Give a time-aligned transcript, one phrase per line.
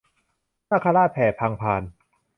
[0.69, 1.81] นาคราชแผ่พังพาน